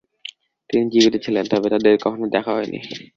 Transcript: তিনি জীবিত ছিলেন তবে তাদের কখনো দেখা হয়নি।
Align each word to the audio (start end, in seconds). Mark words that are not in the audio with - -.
তিনি 0.69 0.83
জীবিত 0.93 1.15
ছিলেন 1.23 1.45
তবে 1.51 1.67
তাদের 1.73 1.93
কখনো 2.05 2.25
দেখা 2.35 2.51
হয়নি। 2.53 2.79